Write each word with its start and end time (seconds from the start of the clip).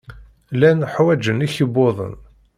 Llan 0.53 0.79
ḥwajen 0.93 1.45
ikebbuḍen. 1.47 2.15